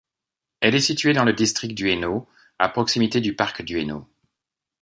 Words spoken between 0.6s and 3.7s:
Elle est située dans le district d'Ueno à proximité du parc